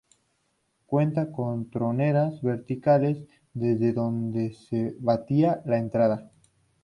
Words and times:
Cuenta 0.87 1.31
con 1.31 1.69
troneras 1.69 2.41
verticales 2.41 3.23
desde 3.53 3.93
donde 3.93 4.51
se 4.55 4.95
batía 4.99 5.61
la 5.63 5.77
entrada. 5.77 6.31